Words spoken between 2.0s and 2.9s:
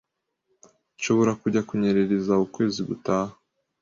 i Zao ukwezi